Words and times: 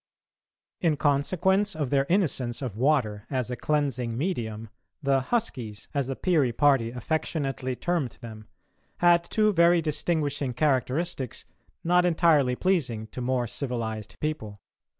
In 0.79 0.97
consequence 0.97 1.75
of 1.75 1.91
their 1.91 2.07
innocence 2.09 2.63
of 2.63 2.75
water 2.75 3.27
as 3.29 3.51
a 3.51 3.55
cleansing 3.55 4.17
medium, 4.17 4.69
the 5.03 5.19
"huskies," 5.19 5.87
as 5.93 6.07
the 6.07 6.15
Peary 6.15 6.51
party 6.51 6.89
affectionately 6.89 7.75
termed 7.75 8.17
them, 8.19 8.47
had 8.97 9.23
two 9.23 9.53
very 9.53 9.79
distinguishing 9.79 10.55
characteristics 10.55 11.45
not 11.83 12.03
entirely 12.03 12.55
pleasing 12.55 13.05
to 13.09 13.21
more 13.21 13.45
civilised 13.45 14.19
people. 14.19 14.59